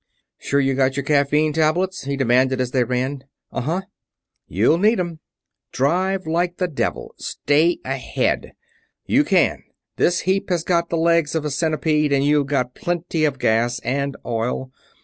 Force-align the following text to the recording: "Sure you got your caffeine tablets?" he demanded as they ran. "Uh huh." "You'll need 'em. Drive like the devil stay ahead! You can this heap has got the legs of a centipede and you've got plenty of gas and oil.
"Sure 0.39 0.59
you 0.59 0.73
got 0.73 0.97
your 0.97 1.03
caffeine 1.03 1.53
tablets?" 1.53 2.05
he 2.05 2.17
demanded 2.17 2.59
as 2.59 2.71
they 2.71 2.83
ran. 2.83 3.23
"Uh 3.51 3.61
huh." 3.61 3.81
"You'll 4.47 4.79
need 4.79 4.99
'em. 4.99 5.19
Drive 5.71 6.25
like 6.25 6.57
the 6.57 6.67
devil 6.67 7.13
stay 7.19 7.77
ahead! 7.85 8.53
You 9.05 9.23
can 9.23 9.61
this 9.97 10.21
heap 10.21 10.49
has 10.49 10.63
got 10.63 10.89
the 10.89 10.97
legs 10.97 11.35
of 11.35 11.45
a 11.45 11.51
centipede 11.51 12.11
and 12.11 12.25
you've 12.25 12.47
got 12.47 12.73
plenty 12.73 13.25
of 13.25 13.37
gas 13.37 13.77
and 13.81 14.17
oil. 14.25 14.71